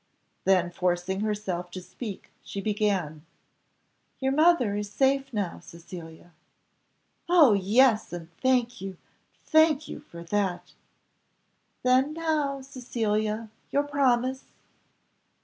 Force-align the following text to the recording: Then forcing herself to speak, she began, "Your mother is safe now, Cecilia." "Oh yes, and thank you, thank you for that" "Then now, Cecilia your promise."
Then 0.45 0.71
forcing 0.71 1.19
herself 1.19 1.69
to 1.69 1.79
speak, 1.79 2.31
she 2.41 2.59
began, 2.59 3.23
"Your 4.17 4.31
mother 4.31 4.75
is 4.75 4.89
safe 4.89 5.31
now, 5.31 5.59
Cecilia." 5.59 6.31
"Oh 7.29 7.53
yes, 7.53 8.11
and 8.11 8.35
thank 8.37 8.81
you, 8.81 8.97
thank 9.45 9.87
you 9.87 9.99
for 9.99 10.23
that" 10.23 10.73
"Then 11.83 12.13
now, 12.13 12.61
Cecilia 12.61 13.51
your 13.69 13.83
promise." 13.83 14.45